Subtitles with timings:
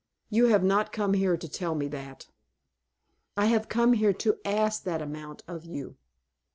[0.31, 2.25] You have not come here to tell me that?"
[3.37, 5.95] "I have come here to ask that amount of you."